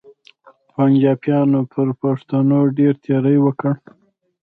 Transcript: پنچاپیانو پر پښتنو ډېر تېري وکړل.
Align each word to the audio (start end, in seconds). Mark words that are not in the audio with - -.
پنچاپیانو 0.73 1.61
پر 1.73 1.87
پښتنو 2.01 2.59
ډېر 2.77 2.93
تېري 3.03 3.37
وکړل. 3.41 3.77